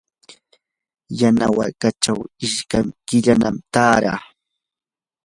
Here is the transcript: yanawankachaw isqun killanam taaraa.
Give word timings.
yanawankachaw 1.19 2.19
isqun 2.45 2.87
killanam 3.07 3.55
taaraa. 3.73 4.21